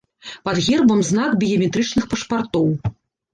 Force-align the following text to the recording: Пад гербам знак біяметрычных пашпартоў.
Пад 0.47 0.61
гербам 0.67 1.03
знак 1.09 1.35
біяметрычных 1.43 2.09
пашпартоў. 2.15 2.67